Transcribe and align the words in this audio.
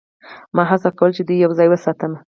ما 0.55 0.63
هڅه 0.71 0.89
کوله 0.97 1.13
چې 1.17 1.23
دوی 1.27 1.37
یوځای 1.45 1.67
وساتم 1.69 2.11